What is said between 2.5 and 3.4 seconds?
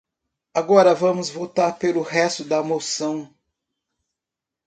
moção.